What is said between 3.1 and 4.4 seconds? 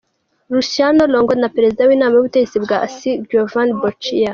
Giovani Boccia.